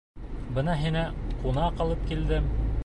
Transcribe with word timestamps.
Бына 0.55 0.77
һиңә 0.79 1.03
ҡунаҡ 1.45 1.87
алып 1.87 2.07
килдем. 2.13 2.51